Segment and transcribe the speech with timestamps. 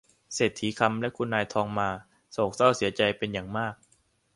[0.35, 1.89] เศรษฐีคำและคุณนายทองมา
[2.31, 3.75] โศกเศร้าเสียใจเป็นอย่างมาก